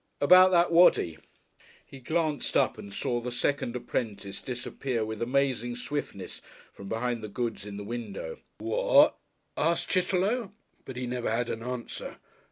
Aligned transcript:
"About 0.19 0.49
that 0.49 0.71
Waddy?" 0.71 1.19
He 1.85 1.99
glanced 1.99 2.57
up 2.57 2.79
and 2.79 2.91
saw 2.91 3.21
the 3.21 3.31
second 3.31 3.75
apprentice 3.75 4.41
disappear 4.41 5.05
with 5.05 5.21
amazing 5.21 5.75
swiftness 5.75 6.41
from 6.73 6.89
behind 6.89 7.23
the 7.23 7.27
goods 7.27 7.67
in 7.67 7.77
the 7.77 7.83
window. 7.83 8.39
"What?" 8.57 9.15
asked 9.55 9.89
Chitterlow, 9.89 10.53
but 10.85 10.95
he 10.95 11.05
never 11.05 11.29
had 11.29 11.49
an 11.51 11.61
answer. 11.61 12.17